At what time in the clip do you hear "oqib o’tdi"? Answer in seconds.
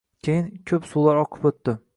1.27-1.81